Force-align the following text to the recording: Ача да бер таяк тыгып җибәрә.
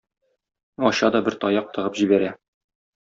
Ача 0.89 1.11
да 1.15 1.21
бер 1.27 1.37
таяк 1.45 1.69
тыгып 1.77 2.01
җибәрә. 2.01 2.33